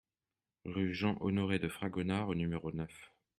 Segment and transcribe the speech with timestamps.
[0.65, 3.11] Rue Jean-Honoré de Fragonard au numéro neuf